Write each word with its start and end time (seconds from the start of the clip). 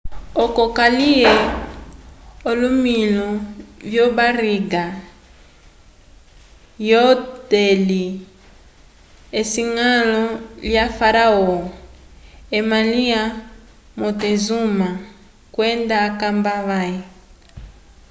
oco 0.45 0.63
kaliye 0.77 1.33
olomilu 2.49 3.29
vyo 3.89 4.05
barriga 4.17 4.83
lyo 6.83 7.05
deli 7.51 8.05
esiñgalo 9.39 10.21
lya 10.69 10.85
faraó 10.97 11.55
ema 12.57 12.79
lya 12.93 13.21
montezuma 13.99 14.89
kwenda 15.55 15.95
akamba 16.07 16.53
vãhe 16.67 16.99